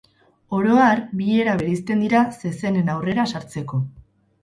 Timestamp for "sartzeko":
3.37-3.87